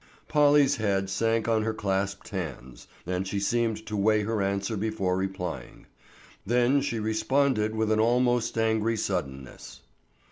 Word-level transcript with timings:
Polly's 0.27 0.77
head 0.77 1.11
sank 1.11 1.47
on 1.47 1.61
her 1.61 1.75
clasped 1.75 2.29
hands, 2.29 2.87
and 3.05 3.27
she 3.27 3.39
seemed 3.39 3.85
to 3.85 3.95
weigh 3.95 4.23
her 4.23 4.41
answer 4.41 4.75
before 4.75 5.15
replying; 5.15 5.85
then 6.43 6.81
she 6.81 6.99
responded 6.99 7.75
with 7.75 7.91
almost 7.99 8.57
an 8.57 8.63
angry 8.63 8.97
suddenness. 8.97 9.81